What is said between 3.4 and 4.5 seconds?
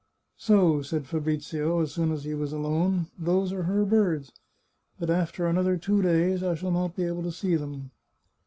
are her birds!